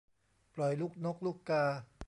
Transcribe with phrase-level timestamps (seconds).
[0.55, 1.63] ปล่อยลูกนกลูกกา